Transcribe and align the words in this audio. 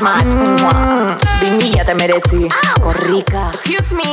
mat, 0.00 0.26
mat. 0.62 1.24
Bimila 1.40 1.82
eta 1.82 1.94
meretzi. 1.94 2.48
Korrika. 2.80 3.50
Excuse 3.52 3.94
me. 3.94 4.10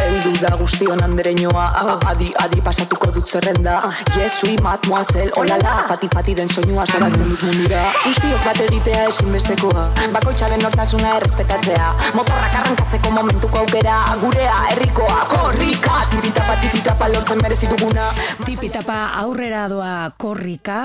Eldu 0.00 0.32
da 0.40 0.56
guztion 0.56 0.98
andereñoa 1.04 1.64
Adi, 2.10 2.32
adi 2.42 2.60
pasatuko 2.60 3.10
dut 3.14 3.28
zerrenda 3.28 3.78
Jesui, 4.16 4.56
mademoiselle, 4.62 5.30
olala 5.36 5.84
Fati, 5.88 6.08
fati 6.14 6.34
den 6.34 6.48
soinua 6.48 6.86
soratzen 6.86 7.28
dut 7.28 7.42
mundura 7.46 7.84
Guztiok 8.04 8.44
bat 8.44 8.60
egitea 8.64 9.04
ezinbestekoa 9.12 9.84
Bakoitzaren 10.16 10.62
nortasuna 10.64 11.14
errespetatzea 11.20 11.92
Motorrak 12.18 12.56
arrankatzeko 12.62 13.12
momentuko 13.14 13.62
aukera 13.62 14.00
Gurea, 14.24 14.56
herrikoa, 14.72 15.20
korrika 15.34 16.02
Tipitapa, 16.10 16.49
tipitapa 16.60 17.08
lortzen 17.08 17.38
merezi 17.42 17.68
duguna 17.70 18.10
Tipitapa 18.44 18.96
aurrera 19.20 19.66
doa 19.70 20.12
korrika 20.20 20.80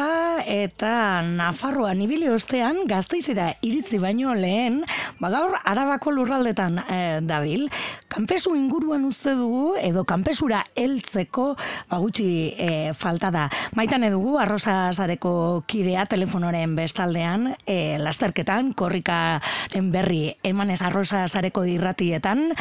eta 0.48 1.22
Nafarroan 1.26 2.02
ibili 2.04 2.28
ostean 2.32 2.84
gazteizera 2.90 3.48
iritzi 3.66 4.00
baino 4.02 4.34
lehen, 4.36 4.82
ba 5.20 5.32
gaur 5.34 5.56
Arabako 5.64 6.12
lurraldetan 6.16 6.80
eh, 6.84 7.20
dabil, 7.26 7.68
kanpesu 8.12 8.56
inguruan 8.56 9.06
uste 9.08 9.36
dugu 9.40 9.76
edo 9.82 10.04
kanpesura 10.08 10.64
heltzeko 10.76 11.48
ba 11.90 12.02
gutxi 12.04 12.28
eh, 12.58 12.92
falta 12.94 13.32
da. 13.32 13.48
Maitan 13.76 14.06
dugu 14.12 14.38
Arrosa 14.40 14.92
Zareko 14.94 15.64
kidea 15.68 16.06
telefonoren 16.12 16.76
bestaldean, 16.76 17.54
eh, 17.66 17.98
lasterketan 18.00 18.74
korrikaren 18.74 19.92
berri 19.92 20.36
emanez 20.44 20.82
Arrosa 20.84 21.26
Zareko 21.28 21.64
dirratietan, 21.68 22.52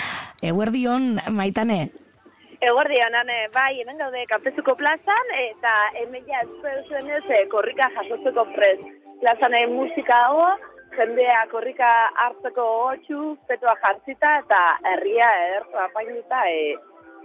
eguerdion 0.42 1.18
maitane, 1.34 1.90
Eguardia, 2.64 3.10
nane, 3.12 3.34
bai, 3.52 3.80
hemen 3.82 3.98
gaude 4.00 4.22
kanpezuko 4.30 4.72
plazan, 4.78 5.32
eta 5.36 5.72
hemen 6.00 6.22
ja, 6.24 6.38
zuen 6.88 7.10
ez, 7.12 7.24
eh, 7.36 7.42
korrika 7.52 7.90
jasotzeko 7.96 8.44
prez. 8.54 8.78
Plazan 9.20 9.56
musika 9.72 10.20
dago, 10.22 10.46
jendea 10.96 11.42
korrika 11.50 11.90
hartzeko 12.24 12.64
gotxu, 12.78 13.36
petoa 13.50 13.76
jartzita, 13.84 14.32
eta 14.46 14.62
herria 14.94 15.28
er, 15.50 15.68
apainuta, 15.84 16.40
e, 16.48 16.74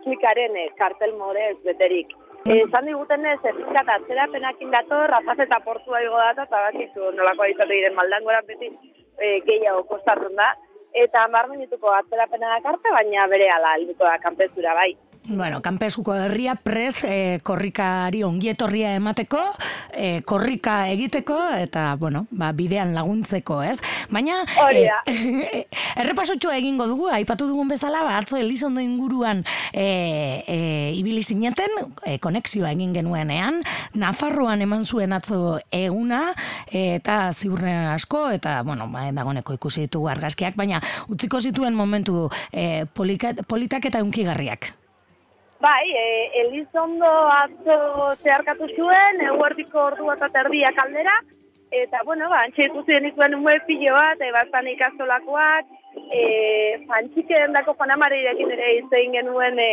klikaren 0.04 0.60
e, 0.60 0.68
kartel 0.82 1.16
modez 1.16 1.56
beterik. 1.64 2.12
E, 2.44 2.66
zan 2.68 2.92
diguten 2.92 3.26
ez, 3.32 3.40
ezkat 3.56 3.96
atzera 3.96 4.28
penakin 4.36 4.76
dator, 4.76 5.08
rapaz 5.16 5.40
eta 5.48 5.64
portua 5.64 6.04
igo 6.04 6.20
data, 6.20 6.50
eta 6.50 6.66
bakizu 6.68 7.14
nolako 7.16 7.48
aditzatu 7.48 7.78
diren 7.78 7.96
maldangoran 7.96 8.48
beti 8.48 8.74
e, 9.18 9.40
gehiago 9.48 9.86
kostarrun 9.88 10.36
da. 10.36 10.52
Eta 10.92 11.28
mar 11.32 11.48
minutuko 11.48 11.94
atzera 11.96 12.28
karte, 12.28 12.92
baina 12.92 13.28
bere 13.28 13.50
ala, 13.56 13.78
alduko 13.80 14.04
da 14.04 14.18
kanpezura 14.20 14.74
bai. 14.74 14.98
Bueno, 15.30 15.62
kanpesuko 15.62 16.16
herria 16.18 16.56
prez 16.58 17.04
e, 17.06 17.40
korrikari 17.46 18.24
ongietorria 18.26 18.96
emateko, 18.98 19.38
e, 19.94 20.24
korrika 20.26 20.88
egiteko 20.90 21.38
eta 21.54 21.94
bueno, 22.02 22.24
ba, 22.32 22.50
bidean 22.58 22.96
laguntzeko, 22.96 23.60
ez? 23.62 23.78
Baina 24.10 24.40
e, 24.66 25.68
errepasotxoa 26.02 26.56
egingo 26.58 26.88
dugu, 26.90 27.12
aipatu 27.14 27.46
dugun 27.46 27.70
bezala, 27.70 28.02
ba, 28.08 28.18
atzo 28.18 28.40
Elizondo 28.42 28.82
inguruan 28.82 29.44
e, 29.70 29.86
e, 30.50 30.58
ibili 30.98 31.22
zineten, 31.22 31.78
e, 32.02 32.18
konexioa 32.18 32.74
egin 32.74 32.98
genuenean, 32.98 33.62
Nafarroan 34.02 34.66
eman 34.66 34.82
zuen 34.82 35.14
atzo 35.14 35.60
eguna 35.70 36.34
eta 36.74 37.22
ziurre 37.38 37.76
asko 37.94 38.32
eta 38.34 38.64
bueno, 38.66 38.90
ba, 38.90 39.06
dagoneko 39.14 39.54
ikusi 39.62 39.86
ditugu 39.86 40.10
argazkiak, 40.10 40.58
baina 40.58 40.82
utziko 41.08 41.38
zituen 41.38 41.78
momentu 41.78 42.32
e, 42.50 42.86
politak 42.90 43.92
eta 43.94 44.02
unkigarriak. 44.02 44.74
Bai, 45.60 45.92
e, 45.92 46.32
Elizondo 46.42 47.10
atzo 47.36 47.76
zeharkatu 48.24 48.70
zuen, 48.78 49.20
eguerdiko 49.28 49.82
ordua 49.90 50.16
eta 50.16 50.30
terdia 50.32 50.72
kaldera, 50.78 51.18
eta, 51.82 52.00
bueno, 52.06 52.30
ba, 52.32 52.46
antxe 52.46 52.70
ikusi 52.70 52.96
denituen 52.96 53.36
umue 53.36 53.58
pilo 53.68 53.98
bat, 53.98 54.24
e, 54.24 54.32
bastan 54.32 54.70
ikastolakoak, 54.72 55.68
e, 56.16 56.24
fantxike 56.88 57.44
dendako 57.44 57.76
fanamarirekin 57.82 58.56
ere 58.56 58.72
izan 58.78 59.18
genuen 59.18 59.60
e, 59.60 59.70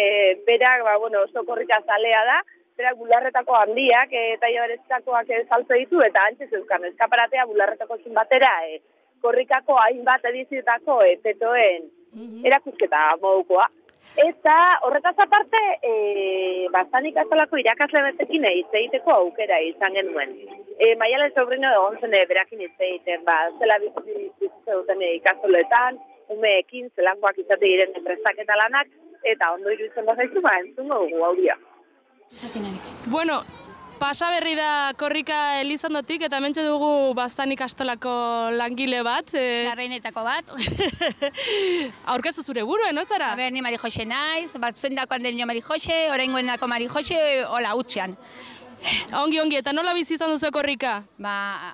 berak, 0.48 0.82
ba, 0.88 0.96
bueno, 0.98 1.22
oso 1.28 1.46
korrika 1.46 1.78
zalea 1.86 2.25
da, 2.32 2.42
berak 2.76 2.98
bularretako 2.98 3.54
handiak, 3.62 4.10
eta 4.34 4.50
jabarezkakoak 4.56 5.30
e, 5.30 5.42
saltze 5.46 5.78
ditu, 5.84 6.02
eta 6.02 6.26
antxe 6.32 6.50
zeuzkan, 6.50 6.91
eskaparatea 6.91 7.46
bularretako 7.46 8.02
zin 8.02 8.19
batera, 8.19 8.52
e, 8.66 8.82
korrikako 9.22 9.78
hainbat 9.86 10.26
edizietako 10.34 10.98
e, 11.06 11.16
petoen 11.22 11.86
mhm. 12.10 12.44
erakusketa 12.50 13.12
modukoa. 13.22 13.70
Eta 14.16 14.56
horretaz 14.82 15.15
aparte, 15.21 15.59
e, 15.82 16.69
bastanik 16.72 17.19
azalako 17.21 17.59
irakasle 17.60 18.00
betekin 18.06 18.47
egiteko 18.49 19.12
aukera 19.12 19.59
izan 19.60 19.93
genuen. 19.99 20.32
E, 20.78 20.94
Maialen 20.97 21.34
sobrino 21.34 21.69
egon 21.77 21.99
zen 22.00 22.16
berakin 22.31 22.62
egiten, 22.65 23.25
ba, 23.28 23.37
zela 23.60 23.76
bizitze 23.82 24.72
duten 24.72 25.05
ikastoletan, 25.10 26.00
umeekin, 26.32 26.88
zelankoak 26.97 27.43
izate 27.44 27.66
diren 27.66 27.93
prestaketa 28.09 28.56
lanak, 28.56 28.88
eta 29.22 29.53
ondo 29.53 29.71
iruditzen 29.75 30.09
zaizu, 30.16 30.41
ba, 30.41 30.56
entzungo 30.65 31.03
dugu 31.05 31.25
audio. 31.25 31.60
Bueno, 33.12 33.43
Pasa 33.96 34.28
berri 34.28 34.52
da 34.58 34.92
korrika 35.00 35.36
elizondotik 35.62 36.26
eta 36.26 36.36
mentxe 36.44 36.60
dugu 36.66 37.14
bastanik 37.16 37.62
astolako 37.64 38.12
langile 38.52 39.00
bat. 39.06 39.32
E... 39.32 39.70
bat. 40.12 40.52
Aurkezu 42.12 42.42
zure 42.44 42.62
buruen, 42.62 42.94
no 42.94 43.06
zara? 43.08 43.32
Aber, 43.32 43.50
ni 43.50 43.62
Mari 43.62 43.80
Jose 43.80 44.04
naiz, 44.04 44.50
bat 44.60 44.76
zuen 44.76 44.94
dako 44.94 45.14
handen 45.14 45.40
Mari 45.46 45.62
Jose, 45.64 46.10
orain 46.12 46.30
guen 46.30 46.46
dako 46.46 46.68
Mari 46.68 46.88
Jose, 46.92 47.16
hola, 47.48 47.74
utxean. 47.74 48.18
Ongi, 49.16 49.40
ongi, 49.40 49.56
eta 49.58 49.72
nola 49.72 49.94
bizi 49.96 50.14
izan 50.14 50.30
duzu 50.30 50.50
korrika? 50.54 51.00
Ba, 51.18 51.32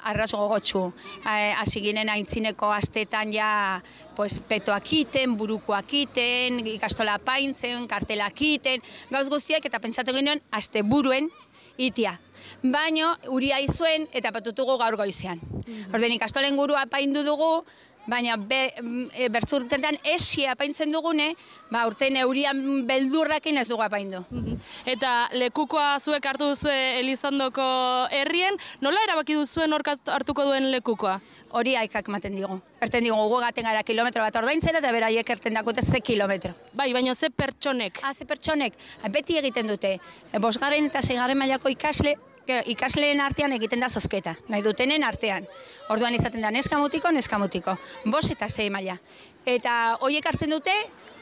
arrazo 0.08 0.38
gogotxu. 0.38 0.84
Hasi 1.26 1.82
ginen 1.84 2.08
aintzineko 2.08 2.70
astetan 2.72 3.32
ja 3.34 3.82
pues, 4.16 4.38
petoak 4.48 4.86
iten, 4.96 5.34
burukoak 5.36 5.92
iten, 6.04 6.62
ikastola 6.76 7.18
paintzen, 7.18 7.88
kartelak 7.90 8.40
iten, 8.46 8.84
gauz 9.10 9.26
guztiak 9.32 9.66
eta 9.66 9.82
pentsatu 9.82 10.14
ginen, 10.16 10.40
aste 10.54 10.84
buruen, 10.86 11.28
itia. 11.76 12.18
Baino, 12.62 13.14
uria 13.30 13.60
izuen 13.62 14.08
eta 14.12 14.32
patutugu 14.34 14.76
gaur 14.78 14.96
goizean. 14.96 15.40
Mm 15.62 15.94
Orden 15.94 16.12
ikastolen 16.16 16.56
gurua 16.56 16.86
paindu 16.90 17.22
dugu, 17.22 17.64
baina 18.06 18.36
be, 18.36 18.72
e, 19.14 19.28
bertzurtetan 19.32 19.98
esia 20.04 20.52
apaintzen 20.52 20.92
dugune, 20.92 21.32
ba, 21.70 21.84
urten 21.86 22.16
eurian 22.20 22.86
beldurrakin 22.86 23.58
ez 23.58 23.68
dugu 23.68 23.82
apaindu. 23.82 24.24
Mhm. 24.30 24.58
Eta 24.86 25.28
lekukoa 25.32 25.98
zuek 26.00 26.26
hartu 26.26 26.50
duzue 26.52 26.98
Elizondoko 27.00 28.08
herrien, 28.10 28.58
nola 28.80 29.02
erabaki 29.06 29.34
duzuen 29.34 29.72
hor 29.72 29.82
hartuko 29.86 30.44
duen 30.44 30.70
lekukoa? 30.72 31.20
Hori 31.52 31.76
aikak 31.76 32.08
ematen 32.08 32.34
digu. 32.34 32.60
Erten 32.80 33.04
digu 33.04 33.28
gu 33.28 33.38
gaten 33.40 33.64
gara 33.64 33.82
kilometro 33.82 34.22
bat 34.22 34.36
ordaintzera 34.36 34.78
eta 34.78 34.92
beraiek 34.92 35.30
erten 35.30 35.54
dakote 35.54 35.82
ze 35.84 36.00
kilometro. 36.00 36.54
Bai, 36.72 36.92
baina 36.92 37.14
ze 37.14 37.30
pertsonek? 37.30 38.00
Ah, 38.02 38.14
ze 38.14 38.24
pertsonek? 38.24 38.74
Beti 39.10 39.36
egiten 39.36 39.68
dute. 39.68 39.98
E, 40.32 40.38
bosgaren 40.38 40.86
eta 40.86 41.02
seigaren 41.02 41.38
mailako 41.38 41.68
ikasle 41.68 42.16
ikasleen 42.46 43.20
artean 43.20 43.52
egiten 43.52 43.80
da 43.80 43.88
zozketa, 43.88 44.36
nahi 44.48 44.62
dutenen 44.62 45.04
artean. 45.04 45.46
Orduan 45.88 46.14
izaten 46.14 46.42
da 46.42 46.50
neskamutiko, 46.50 47.10
neskamutiko. 47.10 47.76
Bos 48.04 48.28
eta 48.30 48.48
zei 48.48 48.70
maila. 48.70 48.98
Eta 49.46 49.98
horiek 50.00 50.26
hartzen 50.26 50.50
dute, 50.50 50.74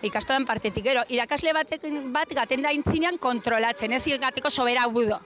ikastoran 0.02 0.46
partetik. 0.46 0.84
Gero, 0.84 1.04
irakasle 1.08 1.52
batek, 1.52 1.86
bat 2.12 2.32
gaten 2.36 2.62
da 2.62 2.72
intzinean 2.72 3.18
kontrolatzen, 3.18 3.92
ez 3.92 4.04
gateko 4.20 4.50
sobera 4.50 4.86
budo. 4.86 5.20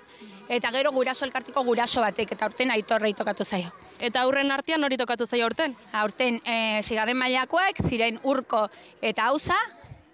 Eta 0.49 0.71
gero 0.71 0.91
guraso 0.93 1.25
elkartiko 1.25 1.63
guraso 1.65 2.01
batek, 2.01 2.33
eta 2.33 2.45
aurten 2.45 2.71
aitorra 2.71 3.09
itokatu 3.09 3.45
zaio. 3.45 3.73
Eta 3.99 4.21
aurren 4.23 4.51
artean 4.51 4.85
hori 4.85 4.99
tokatu 5.01 5.27
zaio 5.27 5.47
aurten? 5.47 5.77
Aurten, 5.93 6.41
e, 6.45 6.83
zigarren 6.83 7.17
mailakoak, 7.17 7.81
ziren 7.89 8.19
urko 8.23 8.69
eta 9.01 9.31
hauza, 9.31 9.57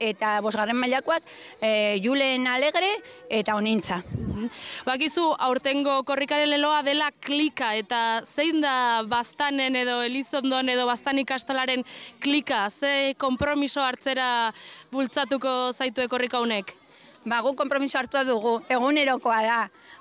eta 0.01 0.41
bosgarren 0.41 0.79
mailakoak, 0.81 1.23
e, 1.61 2.01
julen 2.03 2.49
alegre 2.49 2.91
eta 3.29 3.55
onintza. 3.55 4.01
Bakizu, 4.87 5.27
aurtengo 5.47 5.99
korrikaren 6.09 6.49
leloa 6.49 6.81
dela 6.87 7.11
klika, 7.21 7.75
eta 7.77 8.23
zein 8.35 8.63
da 8.65 9.03
bastanen 9.09 9.77
edo 9.77 10.01
elizondon 10.07 10.73
edo 10.73 10.87
bastan 10.89 11.21
ikastolaren 11.21 11.85
klika, 12.25 12.67
ze 12.71 13.15
kompromiso 13.21 13.85
hartzera 13.85 14.53
bultzatuko 14.93 15.73
zaitu 15.77 16.09
ekorrika 16.09 16.41
honek? 16.41 16.80
Ba, 17.21 17.43
gu 17.45 17.51
kompromiso 17.53 17.99
hartua 17.99 18.23
dugu, 18.25 18.55
egunerokoa 18.73 19.41
da. 19.45 19.59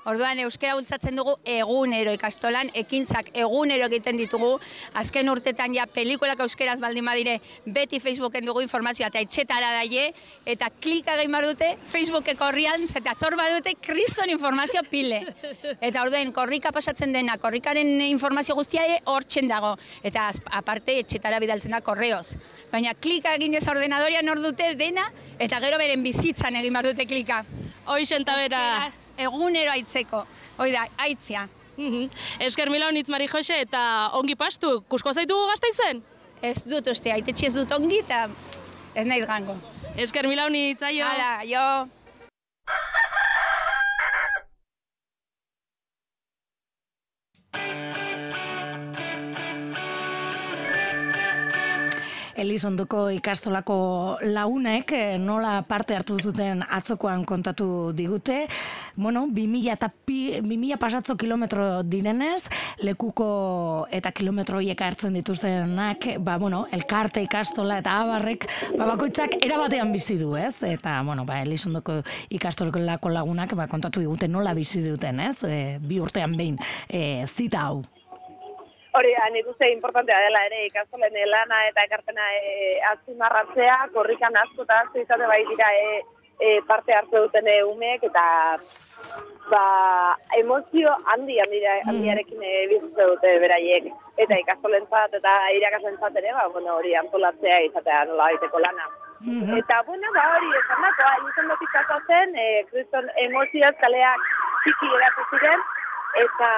Orduan 0.08 0.40
euskera 0.40 0.78
bultzatzen 0.78 1.18
dugu 1.20 1.34
egunero 1.44 2.14
ikastolan, 2.16 2.70
ekintzak 2.80 3.34
egunero 3.36 3.90
egiten 3.90 4.16
ditugu. 4.16 4.54
Azken 5.02 5.28
urtetan 5.28 5.74
ja 5.76 5.84
pelikulak 5.92 6.40
euskeraz 6.46 6.78
baldin 6.80 7.04
badire 7.04 7.34
beti 7.66 8.00
Facebooken 8.00 8.48
dugu 8.48 8.64
informazioa 8.64 9.10
eta 9.12 9.20
etxetara 9.20 9.74
daie 9.82 10.06
eta 10.48 10.70
klika 10.80 11.18
egin 11.20 11.36
bar 11.36 11.50
dute 11.50 11.74
Facebookeko 11.92 12.48
horrian 12.48 12.88
zeta 12.88 13.18
zor 13.20 13.36
badute 13.36 13.76
kriston 13.84 14.32
informazio 14.32 14.86
pile. 14.90 15.20
Eta 15.82 16.06
orduan 16.06 16.32
korrika 16.32 16.72
pasatzen 16.72 17.12
dena, 17.12 17.36
korrikaren 17.38 18.00
informazio 18.08 18.56
guztia 18.56 18.86
ere 18.88 19.02
hortzen 19.04 19.52
dago. 19.52 19.74
Eta 20.08 20.32
aparte 20.62 20.96
etxetara 21.04 21.44
bidaltzen 21.44 21.76
da 21.76 21.84
korreoz. 21.84 22.30
Baina 22.72 22.94
klika 22.96 23.36
egin 23.36 23.60
ez 23.60 23.68
ordenadorian 23.68 24.30
hor 24.30 24.40
dute 24.40 24.72
dena 24.80 25.10
eta 25.40 25.60
gero 25.64 25.80
beren 25.80 26.04
bizitzan 26.04 26.56
egin 26.60 26.76
bar 26.76 26.86
dute 26.90 27.06
klika. 27.08 27.44
Hoixen 27.90 28.26
bera 28.28 28.92
egunero 29.18 29.72
aitzeko. 29.72 30.26
Hoi 30.60 30.72
da, 30.72 30.88
aitzia. 30.98 31.48
Mhm. 31.78 32.10
Esker 32.44 32.70
mila 32.70 32.90
honitz 32.92 33.08
Mari 33.10 33.28
Jose 33.32 33.62
eta 33.64 34.12
ongi 34.20 34.36
pastu, 34.36 34.82
kusko 34.92 35.14
zaitugu 35.14 35.48
gaztaizen? 35.48 36.04
Ez 36.42 36.58
dut 36.66 36.88
uste, 36.88 37.12
aitetxe 37.12 37.48
ez 37.48 37.54
dut 37.56 37.72
ongi 37.72 38.02
eta 38.04 38.28
ez 38.96 39.06
naiz 39.08 39.26
gango. 39.28 39.56
Esker 39.96 40.28
mila 40.28 40.46
honitz, 40.46 40.82
aio! 40.84 41.06
Hala, 41.08 41.32
jo! 41.48 41.66
Elizondoko 52.40 53.10
ikastolako 53.12 53.76
launek 54.32 54.94
eh, 54.96 55.18
nola 55.20 55.58
parte 55.68 55.96
hartu 55.98 56.16
zuten 56.24 56.64
atzokoan 56.64 57.26
kontatu 57.28 57.92
digute. 57.96 58.46
Bueno, 58.96 59.26
2000 59.28 59.74
eta 59.74 59.90
pi, 59.90 60.40
2000 60.40 60.80
pasatzo 60.80 61.18
kilometro 61.20 61.84
direnez, 61.84 62.48
lekuko 62.86 63.30
eta 63.92 64.14
kilometro 64.16 64.64
hieka 64.64 64.88
hartzen 64.88 65.20
dituztenak, 65.20 66.10
ba, 66.24 66.38
bueno, 66.40 66.66
elkarte 66.72 67.24
ikastola 67.28 67.82
eta 67.84 68.00
abarrek, 68.06 68.48
ba, 68.78 68.88
bakoitzak 68.94 69.36
erabatean 69.44 69.92
bizi 69.92 70.18
du, 70.22 70.34
ez? 70.40 70.56
Eta, 70.64 71.02
bueno, 71.04 71.28
ba, 71.28 71.42
Elizondoko 71.44 72.00
ikastolako 72.40 73.12
lagunak, 73.12 73.56
ba, 73.60 73.68
kontatu 73.68 74.00
digute 74.00 74.32
nola 74.32 74.56
bizi 74.56 74.84
duten, 74.86 75.20
ez? 75.28 75.38
E, 75.44 75.64
bi 75.84 76.00
urtean 76.00 76.40
behin, 76.40 76.60
e, 76.88 77.26
zita 77.28 77.68
hau. 77.68 77.84
Hori, 79.00 79.14
nik 79.32 79.48
uste 79.48 79.70
importantea 79.72 80.18
dela 80.26 80.42
ere 80.44 80.66
ikastolen 80.66 81.14
lana 81.32 81.60
eta 81.70 81.86
ekarpena 81.88 82.26
e, 82.36 82.80
azpimarratzea, 82.92 83.78
korrikan 83.94 84.36
asko 84.42 84.66
eta 84.66 84.80
asko 84.84 85.00
izate 85.00 85.30
bai 85.30 85.40
dira 85.48 85.70
e, 85.84 86.02
e, 86.40 86.60
parte 86.68 86.98
hartu 86.98 87.22
duten 87.24 87.48
e, 87.48 87.62
umeek 87.64 88.04
eta 88.10 88.26
ba, 89.54 89.64
emozio 90.40 90.98
handi 91.14 91.40
handira, 91.40 91.78
handiarekin 91.94 92.44
e, 92.44 92.54
bizitze 92.74 93.08
dute 93.14 93.34
beraiek. 93.46 93.88
Eta 94.20 94.42
ikastolentzat 94.44 95.16
eta 95.22 95.38
irakaslentzat 95.62 96.20
ere, 96.20 96.36
ba, 96.36 96.50
bueno, 96.52 96.76
hori 96.82 96.96
antolatzea 97.00 97.64
izatea 97.70 98.04
nola 98.12 98.28
baiteko 98.34 98.66
lana. 98.68 98.92
Eta, 99.62 99.82
bueno, 99.88 100.12
ba, 100.20 100.28
hori, 100.36 100.52
esan 100.60 100.88
dako, 100.90 101.16
izan 101.32 101.52
dotik 101.56 101.82
zen, 102.08 102.36
e, 102.36 102.48
kriston 102.72 103.12
emozioaz 103.30 103.76
kaleak 103.80 104.32
txiki 104.66 104.96
eratu 105.00 105.30
ziren, 105.32 105.70
eta 106.18 106.50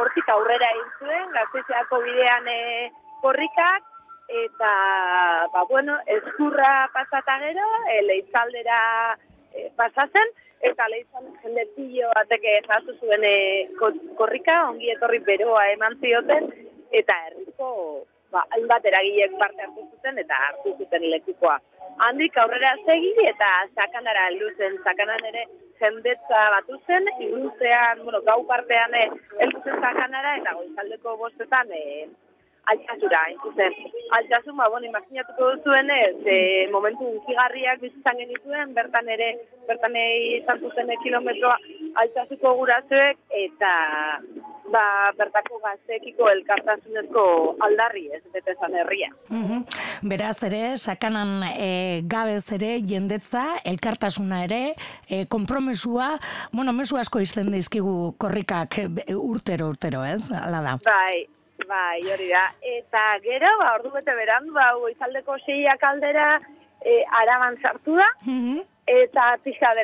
hortik 0.00 0.28
aurrera 0.28 0.70
egin 0.74 0.90
zuen, 0.98 1.30
gaztetxeako 1.36 2.00
bidean 2.04 2.48
e, 2.48 2.90
korrikak, 3.22 3.86
eta, 4.42 4.70
ba, 5.52 5.64
bueno, 5.68 5.98
eskurra 6.06 6.88
pasata 6.94 7.38
gero, 7.44 7.66
e, 7.90 8.02
leitzaldera 8.06 8.80
e, 9.54 9.70
pasatzen, 9.76 10.34
eta 10.60 10.88
leitzan 10.92 11.30
jendezillo 11.42 12.10
bateke 12.14 12.60
jasu 12.66 12.96
zuen 13.00 13.24
e, 13.24 13.36
korrika, 14.18 14.62
ongi 14.68 14.92
etorri 14.94 15.22
beroa 15.26 15.68
eman 15.74 15.96
zioten, 16.00 16.50
eta 16.90 17.16
herriko 17.26 17.70
ba, 18.32 18.44
hainbat 18.54 18.86
eragilek 18.86 19.36
parte 19.38 19.64
hartu 19.66 19.86
zuten 19.90 20.18
eta 20.22 20.38
hartu 20.48 20.74
zuten 20.78 21.06
lekukoa. 21.14 21.58
Handik 22.06 22.36
aurrera 22.42 22.74
segi 22.86 23.12
eta 23.32 23.50
sakanara 23.74 24.28
heldu 24.30 24.50
sakanan 24.84 25.26
ere 25.32 25.46
jendetza 25.80 26.40
batu 26.54 26.78
zen, 26.86 27.06
iruzean, 27.26 28.02
bueno, 28.04 28.20
gau 28.26 28.40
partean 28.46 28.94
eh, 28.94 29.08
elduzen 29.46 29.80
zakanara, 29.80 30.36
eta 30.40 30.56
goizaldeko 30.58 31.16
bostetan 31.22 31.72
e, 31.76 32.08
altxasura, 32.70 33.22
inkusen. 33.32 33.76
Altxasun, 34.18 34.56
ba, 34.60 34.68
bueno, 34.72 34.86
imaginatuko 34.90 35.50
duzuen 35.54 35.90
ez, 35.96 36.16
e, 36.26 36.38
momentu 36.74 37.08
unkigarriak 37.08 37.80
bizitzan 37.84 38.20
genituen, 38.22 38.74
bertan 38.76 39.08
ere, 39.16 39.32
bertan 39.68 39.96
izan 39.96 40.60
zuzen 40.60 40.92
kilometroa 41.02 41.56
altxasuko 42.04 42.54
gurazuek, 42.60 43.24
eta 43.46 43.72
ba, 44.72 45.10
bertako 45.18 45.58
gaztekiko 45.64 46.28
elkartasunezko 46.30 47.24
aldarri 47.66 48.06
ez, 48.14 48.22
bete 48.34 48.54
zan 48.58 48.76
herria. 48.78 49.10
Beraz 50.12 50.36
ere, 50.46 50.62
sakanan 50.78 51.44
e, 51.50 51.70
gabez 52.10 52.44
ere, 52.56 52.76
jendetza, 52.86 53.44
elkartasuna 53.72 54.44
ere, 54.46 54.62
e, 55.08 55.24
kompromesua, 55.32 56.12
bueno, 56.52 56.74
mesu 56.76 56.98
asko 57.00 57.22
izten 57.24 57.50
dizkigu 57.54 58.14
korrikak 58.20 58.78
e, 58.78 58.86
urtero, 59.16 59.70
urtero, 59.74 60.04
ez? 60.06 60.22
Hala 60.30 60.62
da. 60.66 60.76
Bai, 60.86 61.26
bai, 61.68 62.00
hori 62.12 62.30
da. 62.32 62.46
Eta 62.78 63.06
gero, 63.26 63.52
ba, 63.60 63.74
ordu 63.78 63.94
bete 63.96 64.16
berandu, 64.18 64.56
ba, 64.56 64.72
izaldeko 64.92 65.38
seiak 65.44 65.84
aldera, 65.90 66.32
e, 66.84 67.02
araban 67.22 67.58
sartu 67.60 67.98
da, 67.98 68.08
eta 68.90 69.34
pixka 69.44 69.74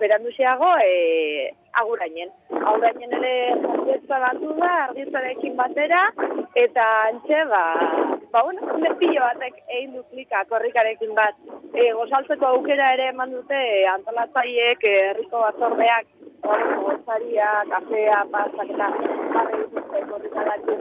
beranduziago 0.00 0.70
e, 0.82 1.52
agurainen. 1.80 2.30
Agurainen 2.60 3.14
ere 3.18 3.32
jardietza 3.62 4.18
batu 4.24 4.54
da, 4.60 4.72
ardietzarekin 4.86 5.56
batera, 5.56 6.02
eta 6.64 6.86
antxe, 7.08 7.44
ba, 7.52 7.62
ba 8.32 8.42
bueno, 8.48 8.78
lepillo 8.84 9.24
batek 9.28 9.60
egin 9.68 9.94
du 9.96 10.04
korrikarekin 10.50 11.14
bat. 11.14 11.34
E, 11.74 11.92
gozaltzeko 11.92 12.46
aukera 12.46 12.92
ere 12.94 13.08
eman 13.14 13.32
dute 13.32 13.56
e, 13.56 13.86
antolatzaiek, 13.96 14.84
e, 14.84 14.94
herriko 15.10 15.40
batzordeak, 15.46 16.06
gozaria, 16.42 17.50
kafea, 17.70 18.24
pasak 18.32 18.72
eta 18.74 18.88
jarri 19.34 19.60
dituzte 19.62 20.06
korrikalak 20.10 20.72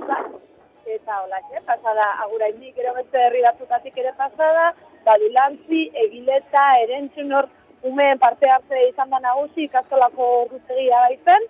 eta 0.91 1.17
hola, 1.23 1.39
pasada 1.65 2.05
aguraindik 2.23 2.75
gero 2.75 2.93
beste 2.95 3.17
herri 3.17 3.41
batzutatik 3.45 3.97
ere 3.97 4.11
pasada, 4.17 4.73
badulantzi, 5.05 5.83
egileta, 6.03 6.63
erentzun 6.83 7.31
hor, 7.37 7.47
umeen 7.83 8.19
parte 8.19 8.49
hartze 8.49 8.87
izan 8.89 9.09
da 9.09 9.19
nagusi 9.19 9.65
ikastolako 9.65 10.29
rutegia 10.51 10.99
baitzen, 11.07 11.47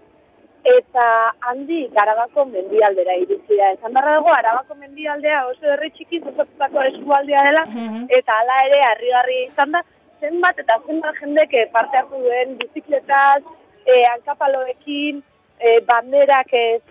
eta 0.63 1.05
handi 1.47 1.87
garabako 1.95 2.45
mendialdera 2.45 3.15
iritsi 3.17 3.57
da. 3.57 3.71
Esan 3.77 3.93
barra 3.93 4.17
dago, 4.19 4.33
arabako 4.33 4.75
mendialdea 4.75 5.45
oso 5.47 5.73
herri 5.73 5.89
txiki 5.95 6.21
zuzatutako 6.21 6.83
eskualdea 6.91 7.43
dela, 7.49 7.65
mhm. 7.65 8.05
eta 8.19 8.37
hala 8.43 8.61
ere 8.67 8.83
harrigarri 8.91 9.39
izan 9.47 9.75
da, 9.77 9.83
zenbat 10.21 10.59
eta 10.61 10.77
zenbat 10.85 11.17
jendek 11.21 11.53
eh, 11.53 11.67
parte 11.73 11.97
hartu 11.97 12.21
duen 12.21 12.57
bizikletaz, 12.61 13.41
e, 13.85 14.03
hankapaloekin, 14.05 15.21
e, 15.59 15.79
banderak 15.87 16.53
ez 16.53 16.81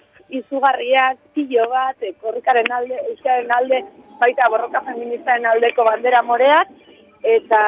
izugarriak, 0.40 1.18
pilo 1.34 1.68
bat, 1.70 1.96
e, 2.02 2.12
korrikaren 2.22 2.70
alde, 2.74 2.98
euskaren 3.12 3.50
alde, 3.54 3.84
baita 4.20 4.48
borroka 4.50 4.82
feministaren 4.86 5.46
aldeko 5.46 5.86
bandera 5.86 6.22
moreak, 6.22 6.74
eta 7.22 7.62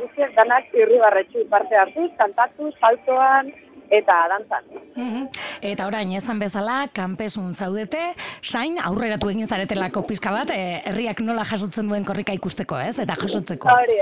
guztiak 0.00 0.34
danak 0.36 0.74
irribarretxu 0.74 1.46
parte 1.48 1.76
hartu, 1.76 2.10
kantatu, 2.18 2.72
saltoan, 2.80 3.52
eta 3.90 4.14
dantzan. 4.28 4.64
Mhm. 4.96 5.26
Eta 5.62 5.86
orain, 5.86 6.12
esan 6.12 6.38
bezala, 6.38 6.88
kanpesun 6.92 7.54
zaudete, 7.54 8.14
sain 8.42 8.78
aurreratu 8.82 9.30
egin 9.30 9.46
zaretelako 9.46 10.02
pizka 10.06 10.30
bat, 10.30 10.50
e, 10.50 10.82
herriak 10.84 11.20
nola 11.20 11.44
jasotzen 11.44 11.88
duen 11.88 12.04
korrika 12.04 12.32
ikusteko, 12.32 12.78
ez? 12.80 12.98
Eta 12.98 13.14
jasotzeko. 13.14 13.68
Hori 13.68 14.00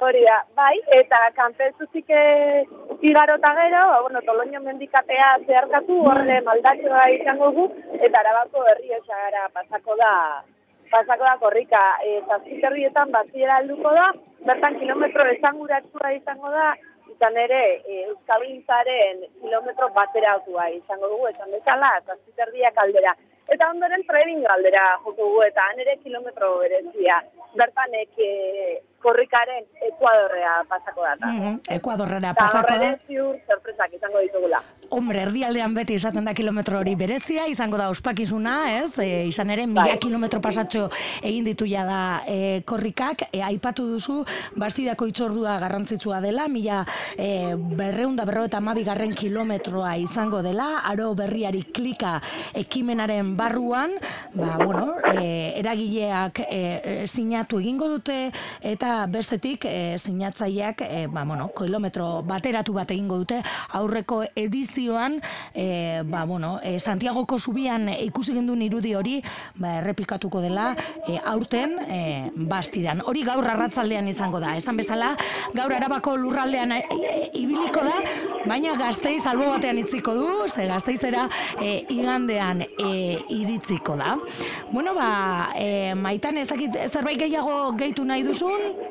hori 0.00 0.22
da, 0.24 0.38
bai, 0.56 0.78
eta 0.96 1.18
kanpezuzik 1.36 2.08
igarota 3.02 3.52
gero, 3.58 3.82
ba, 3.90 4.00
bueno, 4.00 4.22
toloño 4.22 4.60
mendikatea 4.60 5.36
zeharkatu, 5.46 5.98
horre 6.08 6.40
maldatxoa 6.46 7.08
izango 7.18 7.50
gu, 7.52 7.66
eta 8.00 8.20
arabako 8.20 8.64
herri 8.70 8.96
esagara 8.96 9.48
pasako 9.52 9.96
da, 10.00 10.12
pasako 10.92 11.24
da 11.24 11.36
korrika, 11.40 11.82
eta 12.18 12.38
ziterrietan 12.44 13.12
baziera 13.16 13.58
alduko 13.62 13.92
da, 13.96 14.08
bertan 14.46 14.78
kilometro 14.80 15.26
esanguratua 15.34 16.12
izango 16.18 16.52
da, 16.52 16.72
izan 17.14 17.36
ere, 17.44 17.62
e, 17.88 18.02
Euskal 18.10 18.44
kilometro 19.40 19.88
batera 19.96 20.36
izango 20.76 21.08
dugu, 21.08 21.28
esan 21.28 21.50
bezala, 21.50 21.92
eta 22.02 22.16
ziterriak 22.24 22.78
aldera. 22.84 23.14
Eta 23.50 23.70
ondoren 23.70 24.04
trebin 24.06 24.42
galdera 24.42 24.84
joko 25.04 25.16
dugu, 25.18 25.42
eta 25.42 25.64
han 25.68 25.80
ere 25.80 25.96
kilometro 26.04 26.58
berezia. 26.58 27.20
Bertan, 27.54 27.94
eke, 27.94 28.28
korrikaren 29.02 29.64
Ekuadorrea 29.88 30.62
pasako 30.68 31.02
da. 31.02 31.26
Mm 31.26 31.40
-hmm. 31.40 31.60
Ekuadorrera 31.76 32.34
pasako 32.34 32.74
da. 32.78 32.94
Ziur 33.06 33.36
sorpresak 33.46 33.92
izango 33.98 34.18
ditugula. 34.20 34.62
Hombre, 34.92 35.22
erdialdean 35.22 35.74
beti 35.74 35.94
izaten 35.94 36.24
da 36.24 36.34
kilometro 36.34 36.78
hori 36.78 36.94
berezia, 37.00 37.46
izango 37.48 37.78
da 37.80 37.88
ospakizuna, 37.88 38.56
ez? 38.82 38.98
E, 38.98 39.26
izan 39.26 39.50
ere, 39.50 39.66
mila 39.66 39.86
bai. 39.86 39.98
kilometro 39.98 40.40
pasatxo 40.40 40.90
egin 41.22 41.44
ditu 41.44 41.66
ja 41.66 41.84
da 41.88 42.00
e, 42.26 42.60
korrikak. 42.68 43.24
E, 43.32 43.42
aipatu 43.42 43.86
duzu, 43.86 44.24
bastidako 44.56 45.06
itzordua 45.06 45.58
garrantzitsua 45.62 46.20
dela, 46.20 46.46
mila 46.48 46.84
e, 47.16 47.54
berreunda 47.56 48.24
berro 48.24 48.44
eta 48.44 48.60
garren 48.84 49.14
kilometroa 49.14 49.96
izango 49.96 50.42
dela, 50.42 50.82
aro 50.84 51.14
berriari 51.14 51.62
klika 51.72 52.20
ekimenaren 52.54 53.36
barruan, 53.36 53.90
ba, 54.34 54.56
bueno, 54.64 54.96
e, 55.14 55.54
eragileak 55.56 56.40
e, 56.50 57.06
sinatu 57.06 57.60
egingo 57.60 57.88
dute 57.88 58.30
eta 58.60 58.91
bestetik 59.10 59.66
e, 59.68 59.98
sinatzaileak 59.98 60.82
e, 60.86 61.06
ba, 61.12 61.24
bueno, 61.28 61.50
kilometro 61.56 62.22
bateratu 62.26 62.74
bat 62.76 62.90
egingo 62.90 63.18
dute 63.22 63.40
aurreko 63.78 64.22
edizioan 64.36 65.18
e, 65.54 66.02
ba, 66.04 66.24
bueno, 66.28 66.58
e, 66.62 66.78
Santiagoko 66.80 67.38
zubian 67.38 67.88
ikusi 67.92 68.34
gendun 68.36 68.62
irudi 68.62 68.94
hori 68.98 69.18
ba, 69.56 69.78
errepikatuko 69.80 70.42
dela 70.44 70.72
e, 71.06 71.18
aurten 71.18 71.76
e, 71.86 72.00
bastidan. 72.52 73.02
Hori 73.06 73.24
gaur 73.26 73.46
arratzaldean 73.48 74.08
izango 74.10 74.40
da. 74.42 74.56
Esan 74.56 74.78
bezala, 74.80 75.12
gaur 75.54 75.72
arabako 75.74 76.16
lurraldean 76.20 76.76
e, 76.76 76.82
ibiliko 77.40 77.84
da, 77.86 77.96
baina 78.46 78.76
gazteiz 78.78 79.24
albo 79.30 79.50
batean 79.52 79.80
itziko 79.82 80.14
du, 80.18 80.28
ze 80.48 80.66
gazteizera 80.70 81.28
e, 81.60 81.84
igandean 81.94 82.62
e, 82.62 82.92
iritziko 83.40 83.96
da. 83.96 84.16
Bueno, 84.72 84.94
ba, 84.98 85.52
e, 85.56 85.94
maitan 85.98 86.38
ez 86.40 86.48
dakit 86.50 86.78
zerbait 86.88 87.18
gehiago 87.18 87.72
gehitu 87.78 88.04
nahi 88.04 88.26
duzun? 88.26 88.81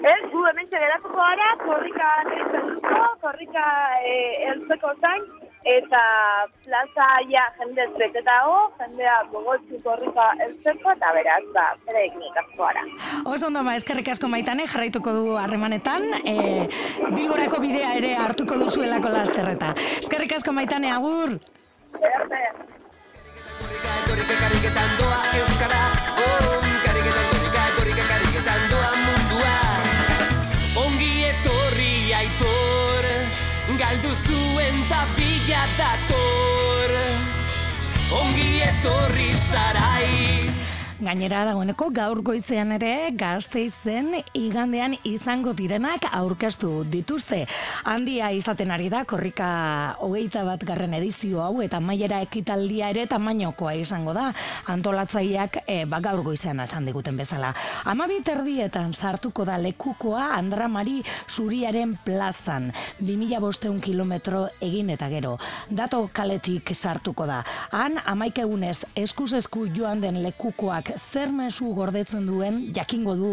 Ez, 0.00 0.20
gu 0.32 0.42
hemen 0.48 0.68
geratuko 0.72 1.16
gara, 1.18 1.46
korrika 1.60 2.08
duko, 2.54 3.00
korrika 3.20 3.64
e, 4.00 4.14
eltzeko 4.48 4.94
zain, 4.96 5.26
eta 5.68 6.00
plaza 6.64 7.08
ja 7.28 7.42
jende 7.58 7.84
eta 8.06 8.38
ho, 8.46 8.70
jendea 8.78 9.18
gogotzu 9.32 9.82
korrika 9.84 10.30
eltzeko, 10.46 10.94
eta 10.96 11.12
beraz, 11.18 11.44
ba, 11.52 11.66
bere 11.84 12.06
egin 12.06 12.40
gara. 12.56 12.86
Oso 13.26 13.50
ondo, 13.50 13.62
ba, 13.66 13.76
eskerrik 13.76 14.08
asko 14.08 14.32
maitane, 14.32 14.64
jarraituko 14.72 15.12
du 15.12 15.36
harremanetan, 15.36 16.08
e, 16.24 16.66
bilborako 17.12 17.60
bidea 17.60 17.92
ere 18.00 18.16
hartuko 18.24 18.56
duzuelako 18.64 19.12
lasterreta. 19.18 19.74
Eskerrik 20.00 20.32
asko 20.40 20.56
maitane, 20.56 20.94
agur! 20.96 21.36
Erte. 22.00 22.44
Sarai, 39.40 40.39
Gainera 41.00 41.46
dagoeneko 41.48 41.86
gaur 41.96 42.18
goizean 42.20 42.74
ere 42.74 43.08
gazteizen 43.16 44.10
igandean 44.36 44.92
izango 45.08 45.54
direnak 45.56 46.04
aurkeztu 46.12 46.82
dituzte. 46.92 47.38
Handia 47.88 48.26
izaten 48.36 48.68
ari 48.74 48.90
da 48.92 49.06
korrika 49.08 49.46
hogeita 50.04 50.42
bat 50.44 50.66
garren 50.68 50.92
edizio 50.98 51.40
hau 51.40 51.62
eta 51.64 51.80
mailera 51.80 52.18
ekitaldia 52.20 52.90
ere 52.92 53.06
tamainokoa 53.08 53.72
izango 53.80 54.12
da. 54.12 54.26
Antolatzaileak 54.74 55.62
e, 55.64 55.78
ba, 55.88 56.02
gaur 56.04 56.20
goizean 56.26 56.60
esan 56.66 56.90
diguten 56.90 57.16
bezala. 57.16 57.54
Amabit 57.88 58.28
erdietan 58.34 58.92
sartuko 58.92 59.48
da 59.48 59.56
lekukoa 59.56 60.34
Andramari 60.36 60.98
Zuriaren 61.30 61.96
plazan. 62.04 62.68
2000 63.00 63.40
bosteun 63.40 63.80
kilometro 63.80 64.42
egin 64.60 64.92
eta 64.98 65.08
gero. 65.08 65.38
Dato 65.70 66.02
kaletik 66.12 66.74
sartuko 66.76 67.24
da. 67.24 67.40
Han 67.72 67.96
amaik 68.04 68.44
egunez 68.44 68.82
eskuz 68.92 69.32
esku 69.40 69.64
joan 69.72 70.04
den 70.04 70.20
lekukoak 70.28 70.89
zer 70.96 71.30
mesu 71.32 71.70
gordetzen 71.74 72.26
duen 72.26 72.60
jakingo 72.74 73.14
du. 73.16 73.32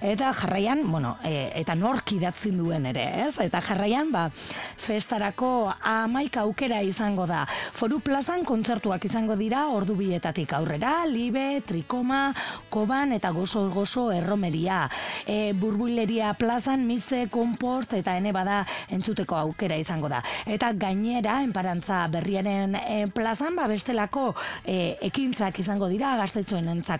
Eta 0.00 0.32
jarraian, 0.36 0.84
bueno, 0.90 1.16
e, 1.24 1.50
eta 1.60 1.74
nork 1.78 2.12
idatzin 2.16 2.58
duen 2.58 2.86
ere, 2.90 3.04
ez? 3.26 3.38
Eta 3.42 3.60
jarraian, 3.64 4.12
ba, 4.12 4.28
festarako 4.76 5.72
amaika 5.82 6.44
aukera 6.46 6.80
izango 6.82 7.26
da. 7.26 7.44
Foru 7.76 8.00
plazan 8.04 8.44
kontzertuak 8.48 9.04
izango 9.08 9.36
dira 9.38 9.66
ordu 9.74 9.96
bietatik 9.98 10.52
aurrera, 10.56 11.04
libe, 11.08 11.60
trikoma, 11.66 12.32
koban 12.70 13.12
eta 13.16 13.30
gozo 13.36 13.68
gozo 13.72 14.08
erromeria. 14.12 14.84
E, 15.26 15.52
burbuleria 15.58 16.34
plazan 16.38 16.86
mise, 16.86 17.26
konpost 17.32 17.94
eta 17.98 18.16
ene 18.18 18.32
bada 18.32 18.62
entzuteko 18.94 19.36
aukera 19.38 19.78
izango 19.80 20.10
da. 20.10 20.22
Eta 20.46 20.72
gainera, 20.78 21.40
enparantza 21.46 22.04
berriaren 22.12 22.76
e, 22.78 22.98
plazan, 23.14 23.56
ba, 23.58 23.68
bestelako 23.70 24.32
e, 24.64 24.96
ekintzak 25.08 25.60
izango 25.62 25.88
dira 25.90 26.16
gaztetxoen 26.20 26.68
entzako. 26.72 26.97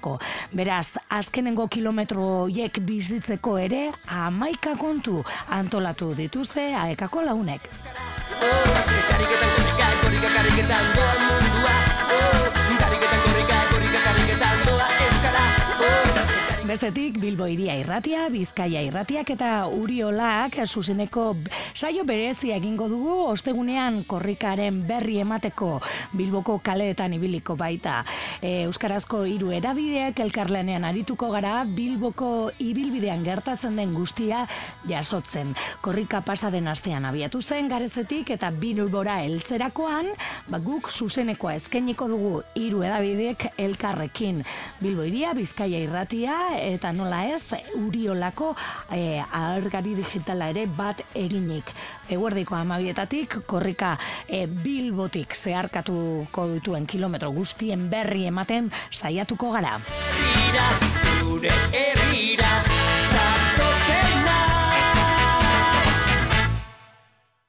Beraz, 0.52 0.96
azkenengo 1.08 1.66
kilometroiek 1.68 2.80
bizitzeko 2.80 3.58
ere, 3.58 3.90
amaika 4.06 4.76
kontu 4.76 5.24
antolatu 5.50 6.14
dituzte 6.14 6.74
aekako 6.74 7.22
launek. 7.22 7.70
oh, 8.42 8.78
kariketan, 9.10 9.50
korrika, 10.02 10.28
kariketan 10.36 11.17
Bestetik, 16.68 17.14
Bilbo 17.16 17.46
iria 17.48 17.72
irratia, 17.80 18.26
Bizkaia 18.28 18.82
irratiak 18.84 19.30
eta 19.32 19.50
Uriolak 19.72 20.58
zuzeneko 20.66 21.30
saio 21.72 22.02
berezia 22.04 22.58
egingo 22.60 22.90
dugu 22.92 23.14
ostegunean 23.30 24.02
korrikaren 24.04 24.82
berri 24.84 25.16
emateko 25.22 25.78
Bilboko 26.12 26.58
kaleetan 26.60 27.14
ibiliko 27.16 27.56
baita. 27.56 28.02
E, 28.42 28.66
Euskarazko 28.66 29.22
hiru 29.24 29.48
erabideak 29.56 30.20
elkarlanean 30.20 30.84
arituko 30.84 31.30
gara 31.32 31.62
Bilboko 31.64 32.50
ibilbidean 32.60 33.24
gertatzen 33.24 33.80
den 33.80 33.96
guztia 33.96 34.44
jasotzen. 34.90 35.54
Korrika 35.80 36.20
pasa 36.20 36.52
den 36.52 36.68
astean 36.68 37.08
abiatu 37.08 37.40
zen 37.40 37.72
garezetik 37.72 38.34
eta 38.36 38.52
Bilbora 38.52 39.22
heltzerakoan, 39.24 40.12
ba 40.52 40.60
guk 40.60 40.92
zuzenekoa 40.92 41.56
eskainiko 41.62 42.12
dugu 42.12 42.36
hiru 42.60 42.84
edabideek 42.84 43.54
elkarrekin. 43.56 44.44
Bilbo 44.84 45.08
iria, 45.08 45.32
Bizkaia 45.32 45.80
irratia 45.88 46.57
eta 46.58 46.92
nola 46.92 47.24
ez 47.30 47.54
Uriolako 47.78 48.54
e, 48.90 49.20
ahergari 49.20 49.94
digitala 49.98 50.50
ere 50.52 50.66
bat 50.66 51.02
eginik. 51.14 51.72
Eguerdiko 52.10 52.56
amabietatik 52.58 53.40
korrika 53.46 53.96
e, 54.26 54.46
Bilbotik 54.46 55.34
zeharkatuko 55.34 56.48
dituen 56.54 56.86
kilometro 56.86 57.30
guztien 57.32 57.88
berri 57.90 58.26
ematen 58.26 58.72
saiatuko 58.90 59.52
gara. 59.52 59.78
herrira, 60.48 60.68
zure 61.20 61.50
herrira, 61.72 62.77